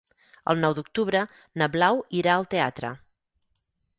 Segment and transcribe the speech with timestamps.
[0.53, 1.21] El nou d'octubre
[1.61, 2.93] na Blau irà al teatre.